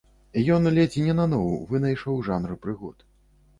Ён 0.55 0.63
ледзь 0.77 0.97
не 1.09 1.13
наноў 1.19 1.45
вынайшаў 1.75 2.19
жанр 2.31 2.59
прыгод. 2.67 3.09